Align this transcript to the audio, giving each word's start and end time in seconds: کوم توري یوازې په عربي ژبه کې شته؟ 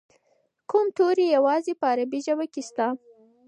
کوم 0.69 0.87
توري 0.97 1.25
یوازې 1.35 1.73
په 1.79 1.85
عربي 1.91 2.19
ژبه 2.25 2.45
کې 2.53 2.61
شته؟ 2.67 2.87